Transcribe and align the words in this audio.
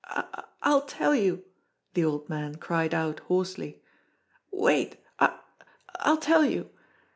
"I 0.05 0.45
I'll 0.63 0.81
tell 0.81 1.13
you," 1.13 1.43
the 1.93 2.03
old 2.03 2.27
man 2.27 2.55
cried 2.55 2.91
out 2.91 3.19
hoarsely. 3.27 3.83
"Wait! 4.49 4.97
I 5.19 5.37
I'll 5.99 6.17
tell 6.17 6.43
you. 6.43 6.71